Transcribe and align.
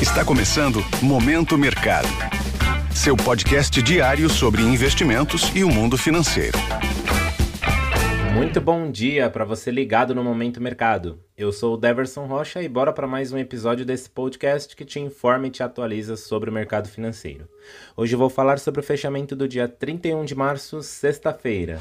Está 0.00 0.22
começando 0.22 0.84
Momento 1.00 1.56
Mercado. 1.56 2.06
Seu 2.94 3.16
podcast 3.16 3.80
diário 3.80 4.28
sobre 4.28 4.60
investimentos 4.60 5.50
e 5.54 5.64
o 5.64 5.70
mundo 5.70 5.96
financeiro. 5.96 6.58
Muito 8.34 8.60
bom 8.60 8.90
dia 8.90 9.30
para 9.30 9.46
você 9.46 9.70
ligado 9.70 10.14
no 10.14 10.22
Momento 10.22 10.60
Mercado. 10.60 11.18
Eu 11.34 11.50
sou 11.50 11.74
o 11.74 11.76
Deverson 11.78 12.26
Rocha 12.26 12.62
e 12.62 12.68
bora 12.68 12.92
para 12.92 13.06
mais 13.06 13.32
um 13.32 13.38
episódio 13.38 13.86
desse 13.86 14.10
podcast 14.10 14.76
que 14.76 14.84
te 14.84 15.00
informa 15.00 15.46
e 15.46 15.50
te 15.50 15.62
atualiza 15.62 16.14
sobre 16.14 16.50
o 16.50 16.52
mercado 16.52 16.90
financeiro. 16.90 17.48
Hoje 17.96 18.14
vou 18.14 18.28
falar 18.28 18.58
sobre 18.58 18.80
o 18.80 18.84
fechamento 18.84 19.34
do 19.34 19.48
dia 19.48 19.66
31 19.66 20.26
de 20.26 20.34
março, 20.34 20.82
sexta-feira. 20.82 21.80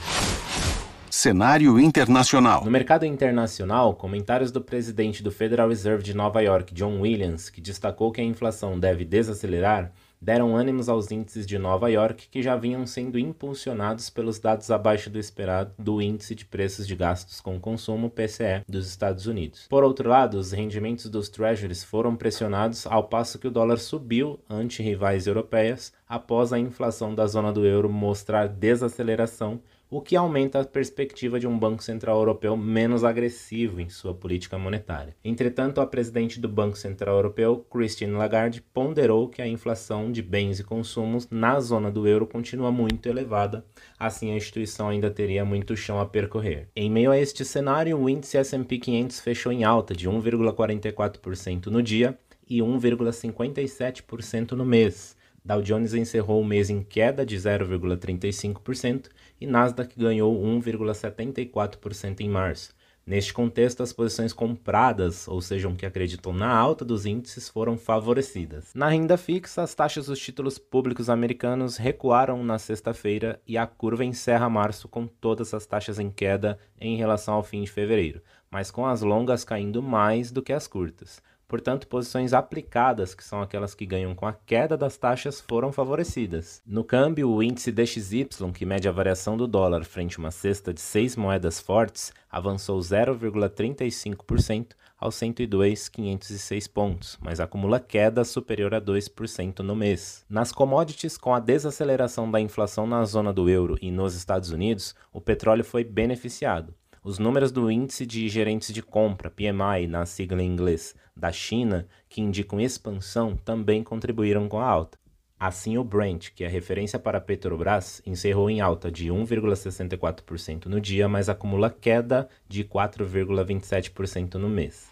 Cenário 1.17 1.79
internacional. 1.79 2.65
No 2.65 2.69
mercado 2.69 3.05
internacional, 3.05 3.95
comentários 3.95 4.51
do 4.51 4.59
presidente 4.59 5.23
do 5.23 5.31
Federal 5.31 5.69
Reserve 5.69 6.03
de 6.03 6.13
Nova 6.13 6.41
York, 6.41 6.73
John 6.73 6.99
Williams, 6.99 7.49
que 7.49 7.61
destacou 7.61 8.11
que 8.11 8.19
a 8.19 8.23
inflação 8.23 8.77
deve 8.77 9.05
desacelerar, 9.05 9.93
deram 10.21 10.57
ânimos 10.57 10.89
aos 10.89 11.09
índices 11.11 11.47
de 11.47 11.57
Nova 11.57 11.89
York 11.89 12.27
que 12.29 12.41
já 12.43 12.57
vinham 12.57 12.85
sendo 12.85 13.17
impulsionados 13.17 14.09
pelos 14.09 14.39
dados 14.39 14.69
abaixo 14.69 15.09
do 15.09 15.17
esperado 15.17 15.71
do 15.79 16.01
índice 16.01 16.35
de 16.35 16.43
preços 16.43 16.85
de 16.85 16.97
gastos 16.97 17.39
com 17.39 17.59
consumo 17.61 18.09
PCE 18.09 18.65
dos 18.67 18.85
Estados 18.85 19.25
Unidos. 19.25 19.67
Por 19.69 19.85
outro 19.85 20.09
lado, 20.09 20.37
os 20.37 20.51
rendimentos 20.51 21.09
dos 21.09 21.29
treasuries 21.29 21.81
foram 21.81 22.13
pressionados 22.17 22.85
ao 22.85 23.05
passo 23.05 23.39
que 23.39 23.47
o 23.47 23.51
dólar 23.51 23.77
subiu 23.77 24.37
ante 24.49 24.83
rivais 24.83 25.27
europeias 25.27 25.93
após 26.09 26.51
a 26.51 26.59
inflação 26.59 27.15
da 27.15 27.25
zona 27.25 27.53
do 27.53 27.65
euro 27.65 27.89
mostrar 27.89 28.49
desaceleração 28.49 29.61
o 29.95 30.01
que 30.01 30.17
aumenta 30.17 30.59
a 30.59 30.65
perspectiva 30.65 31.39
de 31.39 31.47
um 31.47 31.57
Banco 31.57 31.81
Central 31.81 32.17
Europeu 32.17 32.57
menos 32.57 33.05
agressivo 33.05 33.79
em 33.79 33.87
sua 33.87 34.13
política 34.13 34.57
monetária. 34.57 35.15
Entretanto, 35.23 35.79
a 35.79 35.87
presidente 35.87 36.37
do 36.37 36.49
Banco 36.49 36.77
Central 36.77 37.15
Europeu, 37.15 37.65
Christine 37.71 38.11
Lagarde, 38.11 38.61
ponderou 38.73 39.29
que 39.29 39.41
a 39.41 39.47
inflação 39.47 40.11
de 40.11 40.21
bens 40.21 40.59
e 40.59 40.65
consumos 40.65 41.29
na 41.31 41.61
zona 41.61 41.89
do 41.89 42.05
euro 42.05 42.27
continua 42.27 42.73
muito 42.73 43.07
elevada, 43.07 43.65
assim 43.97 44.33
a 44.33 44.35
instituição 44.35 44.89
ainda 44.89 45.09
teria 45.09 45.45
muito 45.45 45.77
chão 45.77 45.97
a 45.97 46.05
percorrer. 46.05 46.67
Em 46.75 46.91
meio 46.91 47.09
a 47.09 47.17
este 47.17 47.45
cenário, 47.45 47.97
o 47.97 48.09
índice 48.09 48.37
S&P 48.37 48.77
500 48.77 49.21
fechou 49.21 49.49
em 49.49 49.63
alta 49.63 49.95
de 49.95 50.09
1,44% 50.09 51.67
no 51.67 51.81
dia 51.81 52.19
e 52.49 52.57
1,57% 52.59 54.51
no 54.51 54.65
mês. 54.65 55.15
Dow 55.45 55.61
Jones 55.61 55.93
encerrou 55.93 56.41
o 56.41 56.45
mês 56.45 56.71
em 56.71 56.81
queda 56.81 57.23
de 57.23 57.37
0,35% 57.37 59.11
e 59.39 59.45
Nasdaq 59.45 59.93
ganhou 59.95 60.35
1,74% 60.43 62.21
em 62.21 62.29
março. 62.29 62.73
Neste 63.05 63.31
contexto, 63.31 63.83
as 63.83 63.93
posições 63.93 64.33
compradas, 64.33 65.27
ou 65.27 65.39
seja, 65.39 65.71
que 65.73 65.85
acreditam 65.85 66.33
na 66.33 66.49
alta 66.49 66.83
dos 66.83 67.05
índices, 67.05 67.47
foram 67.47 67.77
favorecidas. 67.77 68.73
Na 68.73 68.89
renda 68.89 69.15
fixa, 69.15 69.61
as 69.61 69.75
taxas 69.75 70.07
dos 70.07 70.17
títulos 70.17 70.57
públicos 70.57 71.07
americanos 71.07 71.77
recuaram 71.77 72.43
na 72.43 72.57
sexta-feira 72.57 73.39
e 73.45 73.55
a 73.59 73.67
curva 73.67 74.03
encerra 74.03 74.49
março 74.49 74.87
com 74.87 75.05
todas 75.05 75.53
as 75.53 75.67
taxas 75.67 75.99
em 75.99 76.09
queda 76.09 76.57
em 76.81 76.97
relação 76.97 77.35
ao 77.35 77.43
fim 77.43 77.61
de 77.61 77.71
fevereiro, 77.71 78.23
mas 78.49 78.71
com 78.71 78.87
as 78.87 79.03
longas 79.03 79.43
caindo 79.43 79.83
mais 79.83 80.31
do 80.31 80.41
que 80.41 80.51
as 80.51 80.65
curtas. 80.67 81.21
Portanto, 81.47 81.87
posições 81.87 82.33
aplicadas, 82.33 83.13
que 83.13 83.23
são 83.23 83.41
aquelas 83.41 83.75
que 83.75 83.85
ganham 83.85 84.15
com 84.15 84.25
a 84.25 84.33
queda 84.33 84.75
das 84.75 84.97
taxas, 84.97 85.39
foram 85.39 85.71
favorecidas. 85.71 86.61
No 86.65 86.83
câmbio, 86.83 87.29
o 87.29 87.43
índice 87.43 87.71
DXY, 87.71 88.27
que 88.53 88.65
mede 88.65 88.87
a 88.87 88.91
variação 88.91 89.37
do 89.37 89.47
dólar 89.47 89.85
frente 89.85 90.17
a 90.17 90.19
uma 90.19 90.31
cesta 90.31 90.73
de 90.73 90.81
seis 90.81 91.15
moedas 91.15 91.59
fortes, 91.59 92.11
avançou 92.29 92.79
0,35% 92.79 94.73
aos 94.97 95.15
102,506 95.15 96.67
pontos, 96.67 97.17
mas 97.21 97.39
acumula 97.39 97.79
queda 97.79 98.23
superior 98.23 98.73
a 98.73 98.81
2% 98.81 99.59
no 99.59 99.75
mês. 99.75 100.25
Nas 100.29 100.51
commodities, 100.51 101.17
com 101.17 101.33
a 101.33 101.39
desaceleração 101.39 102.29
da 102.29 102.39
inflação 102.41 102.87
na 102.87 103.03
zona 103.05 103.31
do 103.31 103.49
euro 103.49 103.77
e 103.81 103.91
nos 103.91 104.15
Estados 104.15 104.51
Unidos, 104.51 104.95
o 105.13 105.21
petróleo 105.21 105.63
foi 105.63 105.83
beneficiado. 105.83 106.73
Os 107.05 107.19
números 107.19 107.51
do 107.51 107.69
índice 107.69 108.03
de 108.03 108.27
gerentes 108.27 108.73
de 108.73 108.81
compra, 108.81 109.29
PMI, 109.29 109.85
na 109.87 110.07
sigla 110.07 110.41
em 110.41 110.47
inglês, 110.47 110.95
da 111.15 111.31
China, 111.31 111.87
que 112.09 112.19
indicam 112.19 112.59
expansão, 112.59 113.37
também 113.37 113.83
contribuíram 113.83 114.49
com 114.49 114.59
a 114.59 114.65
alta. 114.65 114.97
Assim, 115.39 115.77
o 115.77 115.83
Brent, 115.83 116.29
que 116.33 116.43
é 116.43 116.47
referência 116.47 116.97
para 116.97 117.19
a 117.19 117.21
Petrobras, 117.21 118.01
encerrou 118.07 118.49
em 118.49 118.59
alta 118.59 118.91
de 118.91 119.09
1,64% 119.09 120.65
no 120.65 120.81
dia, 120.81 121.07
mas 121.07 121.29
acumula 121.29 121.69
queda 121.69 122.27
de 122.49 122.63
4,27% 122.63 124.33
no 124.33 124.49
mês. 124.49 124.89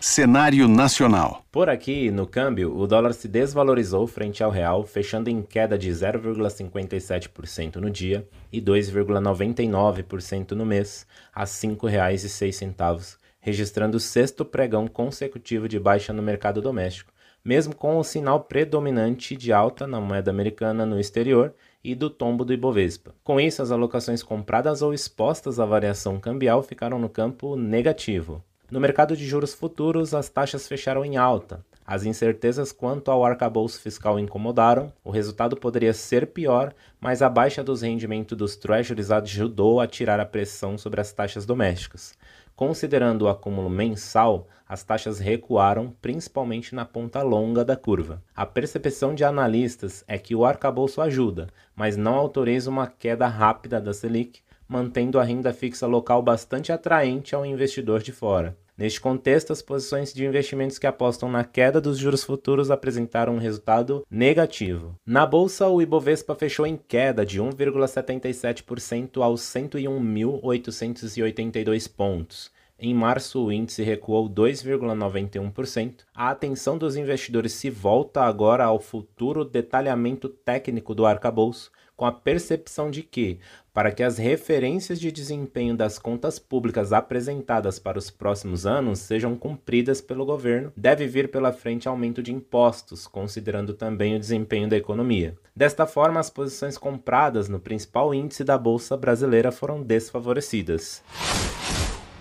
Cenário 0.00 0.68
nacional. 0.68 1.42
Por 1.50 1.68
aqui, 1.68 2.08
no 2.08 2.24
câmbio, 2.24 2.76
o 2.78 2.86
dólar 2.86 3.12
se 3.12 3.26
desvalorizou 3.26 4.06
frente 4.06 4.44
ao 4.44 4.50
real, 4.50 4.84
fechando 4.84 5.28
em 5.28 5.42
queda 5.42 5.76
de 5.76 5.90
0,57% 5.90 7.76
no 7.76 7.90
dia 7.90 8.26
e 8.52 8.60
2,99% 8.60 10.52
no 10.52 10.64
mês, 10.64 11.04
a 11.34 11.40
R$ 11.40 11.46
5,06, 11.46 13.18
registrando 13.40 13.96
o 13.96 14.00
sexto 14.00 14.44
pregão 14.44 14.86
consecutivo 14.86 15.68
de 15.68 15.80
baixa 15.80 16.12
no 16.12 16.22
mercado 16.22 16.62
doméstico, 16.62 17.12
mesmo 17.44 17.74
com 17.74 17.98
o 17.98 18.04
sinal 18.04 18.44
predominante 18.44 19.34
de 19.34 19.52
alta 19.52 19.84
na 19.84 20.00
moeda 20.00 20.30
americana 20.30 20.86
no 20.86 21.00
exterior 21.00 21.52
e 21.82 21.96
do 21.96 22.08
tombo 22.08 22.44
do 22.44 22.52
Ibovespa. 22.52 23.16
Com 23.24 23.40
isso, 23.40 23.62
as 23.62 23.72
alocações 23.72 24.22
compradas 24.22 24.80
ou 24.80 24.94
expostas 24.94 25.58
à 25.58 25.66
variação 25.66 26.20
cambial 26.20 26.62
ficaram 26.62 27.00
no 27.00 27.08
campo 27.08 27.56
negativo. 27.56 28.44
No 28.70 28.80
mercado 28.80 29.16
de 29.16 29.26
juros 29.26 29.54
futuros, 29.54 30.12
as 30.12 30.28
taxas 30.28 30.68
fecharam 30.68 31.02
em 31.02 31.16
alta. 31.16 31.64
As 31.86 32.04
incertezas 32.04 32.70
quanto 32.70 33.10
ao 33.10 33.24
arcabouço 33.24 33.80
fiscal 33.80 34.18
incomodaram, 34.18 34.92
o 35.02 35.10
resultado 35.10 35.56
poderia 35.56 35.94
ser 35.94 36.26
pior, 36.26 36.74
mas 37.00 37.22
a 37.22 37.30
baixa 37.30 37.64
dos 37.64 37.80
rendimentos 37.80 38.36
dos 38.36 38.56
treasuries 38.56 39.10
ajudou 39.10 39.80
a 39.80 39.86
tirar 39.86 40.20
a 40.20 40.26
pressão 40.26 40.76
sobre 40.76 41.00
as 41.00 41.10
taxas 41.14 41.46
domésticas. 41.46 42.12
Considerando 42.54 43.22
o 43.22 43.28
acúmulo 43.28 43.70
mensal, 43.70 44.46
as 44.68 44.82
taxas 44.82 45.18
recuaram, 45.18 45.96
principalmente 46.02 46.74
na 46.74 46.84
ponta 46.84 47.22
longa 47.22 47.64
da 47.64 47.74
curva. 47.74 48.22
A 48.36 48.44
percepção 48.44 49.14
de 49.14 49.24
analistas 49.24 50.04
é 50.06 50.18
que 50.18 50.34
o 50.34 50.44
arcabouço 50.44 51.00
ajuda, 51.00 51.48
mas 51.74 51.96
não 51.96 52.16
autoriza 52.16 52.68
uma 52.68 52.86
queda 52.86 53.26
rápida 53.26 53.80
da 53.80 53.94
Selic, 53.94 54.42
mantendo 54.68 55.18
a 55.18 55.24
renda 55.24 55.52
fixa 55.52 55.86
local 55.86 56.22
bastante 56.22 56.70
atraente 56.70 57.34
ao 57.34 57.46
investidor 57.46 58.02
de 58.02 58.12
fora. 58.12 58.56
Neste 58.78 59.00
contexto, 59.00 59.52
as 59.52 59.60
posições 59.60 60.14
de 60.14 60.24
investimentos 60.24 60.78
que 60.78 60.86
apostam 60.86 61.28
na 61.28 61.42
queda 61.42 61.80
dos 61.80 61.98
juros 61.98 62.22
futuros 62.22 62.70
apresentaram 62.70 63.34
um 63.34 63.38
resultado 63.38 64.06
negativo. 64.08 64.94
Na 65.04 65.26
bolsa, 65.26 65.66
o 65.66 65.82
Ibovespa 65.82 66.36
fechou 66.36 66.64
em 66.64 66.76
queda 66.76 67.26
de 67.26 67.42
1,77% 67.42 69.20
aos 69.20 69.40
101.882 69.40 71.92
pontos. 71.92 72.56
Em 72.78 72.94
março, 72.94 73.44
o 73.44 73.50
índice 73.50 73.82
recuou 73.82 74.30
2,91%. 74.30 76.04
A 76.14 76.30
atenção 76.30 76.78
dos 76.78 76.94
investidores 76.94 77.54
se 77.54 77.68
volta 77.68 78.22
agora 78.22 78.64
ao 78.64 78.78
futuro 78.78 79.44
detalhamento 79.44 80.28
técnico 80.28 80.94
do 80.94 81.04
arcabouço, 81.04 81.72
com 81.98 82.06
a 82.06 82.12
percepção 82.12 82.92
de 82.92 83.02
que, 83.02 83.40
para 83.74 83.90
que 83.90 84.04
as 84.04 84.18
referências 84.18 85.00
de 85.00 85.10
desempenho 85.10 85.76
das 85.76 85.98
contas 85.98 86.38
públicas 86.38 86.92
apresentadas 86.92 87.80
para 87.80 87.98
os 87.98 88.08
próximos 88.08 88.64
anos 88.64 89.00
sejam 89.00 89.34
cumpridas 89.34 90.00
pelo 90.00 90.24
governo, 90.24 90.72
deve 90.76 91.08
vir 91.08 91.28
pela 91.28 91.52
frente 91.52 91.88
aumento 91.88 92.22
de 92.22 92.32
impostos, 92.32 93.08
considerando 93.08 93.74
também 93.74 94.14
o 94.14 94.20
desempenho 94.20 94.68
da 94.68 94.76
economia. 94.76 95.36
Desta 95.54 95.86
forma, 95.86 96.20
as 96.20 96.30
posições 96.30 96.78
compradas 96.78 97.48
no 97.48 97.58
principal 97.58 98.14
índice 98.14 98.44
da 98.44 98.56
bolsa 98.56 98.96
brasileira 98.96 99.50
foram 99.50 99.82
desfavorecidas 99.82 101.02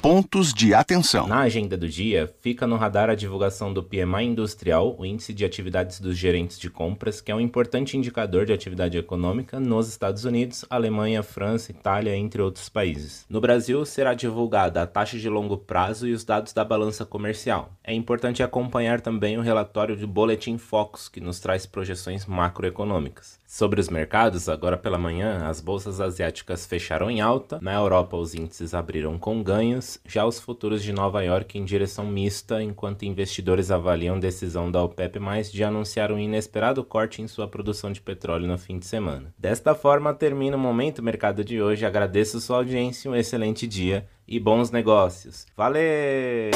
pontos 0.08 0.54
de 0.54 0.74
atenção. 0.74 1.28
Na 1.28 1.42
agenda 1.42 1.76
do 1.76 1.86
dia, 1.86 2.34
fica 2.40 2.66
no 2.66 2.78
radar 2.78 3.10
a 3.10 3.14
divulgação 3.14 3.74
do 3.74 3.84
PMI 3.84 4.24
Industrial, 4.24 4.96
o 4.98 5.06
Índice 5.06 5.34
de 5.34 5.44
Atividades 5.44 6.00
dos 6.00 6.18
Gerentes 6.18 6.58
de 6.58 6.70
Compras, 6.70 7.20
que 7.20 7.30
é 7.30 7.36
um 7.36 7.42
importante 7.42 7.98
indicador 7.98 8.46
de 8.46 8.54
atividade 8.54 8.98
econômica 8.98 9.60
nos 9.60 9.90
Estados 9.90 10.24
Unidos, 10.24 10.64
Alemanha, 10.70 11.22
França, 11.22 11.72
Itália, 11.72 12.16
entre 12.16 12.42
outros 12.42 12.70
países. 12.70 13.26
No 13.30 13.42
Brasil, 13.42 13.84
será 13.84 14.14
divulgada 14.14 14.82
a 14.82 14.88
taxa 14.88 15.20
de 15.20 15.28
longo 15.28 15.58
prazo 15.58 16.08
e 16.08 16.14
os 16.14 16.24
dados 16.24 16.54
da 16.54 16.64
balança 16.64 17.06
comercial. 17.06 17.74
É 17.84 17.94
importante 17.94 18.42
acompanhar 18.42 19.02
também 19.02 19.38
o 19.38 19.42
relatório 19.42 19.98
do 19.98 20.08
Boletim 20.08 20.58
Focus, 20.58 21.10
que 21.10 21.20
nos 21.20 21.42
traz 21.42 21.66
projeções 21.66 22.26
macroeconômicas. 22.26 23.42
Sobre 23.46 23.80
os 23.80 23.90
mercados, 23.90 24.48
agora 24.50 24.78
pela 24.78 24.98
manhã, 24.98 25.48
as 25.48 25.62
bolsas 25.62 26.02
asiáticas 26.02 26.66
fecharam 26.66 27.10
em 27.10 27.22
alta, 27.22 27.60
na 27.62 27.74
Europa 27.74 28.18
os 28.18 28.36
índices 28.36 28.74
abriram 28.74 29.18
com 29.18 29.42
ganhos 29.42 29.97
já 30.06 30.26
os 30.26 30.40
futuros 30.40 30.84
de 30.84 30.92
Nova 30.92 31.24
York 31.24 31.58
em 31.58 31.66
direção 31.66 32.06
mista, 32.06 32.62
enquanto 32.62 33.04
investidores 33.04 33.72
avaliam 33.72 34.20
decisão 34.20 34.72
da 34.72 34.84
OPEP+, 34.84 35.20
de 35.52 35.64
anunciar 35.64 36.12
um 36.12 36.20
inesperado 36.20 36.84
corte 36.84 37.22
em 37.22 37.28
sua 37.28 37.48
produção 37.48 37.92
de 37.92 38.02
petróleo 38.02 38.48
no 38.48 38.58
fim 38.58 38.80
de 38.80 38.86
semana. 38.86 39.34
Desta 39.38 39.74
forma, 39.74 40.14
termina 40.14 40.58
o 40.58 40.60
Momento 40.60 41.04
Mercado 41.04 41.44
de 41.44 41.62
hoje. 41.62 41.86
Agradeço 41.86 42.40
sua 42.40 42.58
audiência, 42.58 43.10
um 43.10 43.16
excelente 43.16 43.68
dia 43.68 44.08
e 44.28 44.40
bons 44.40 44.72
negócios. 44.72 45.46
Valeu! 45.56 46.52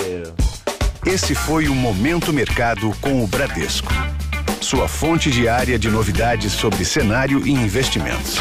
Esse 1.05 1.33
foi 1.33 1.67
o 1.67 1.75
Momento 1.75 2.31
Mercado 2.31 2.91
com 3.01 3.23
o 3.23 3.27
Bradesco. 3.27 3.91
Sua 4.61 4.87
fonte 4.87 5.31
diária 5.31 5.79
de 5.79 5.89
novidades 5.89 6.53
sobre 6.53 6.85
cenário 6.85 7.45
e 7.45 7.51
investimentos. 7.51 8.37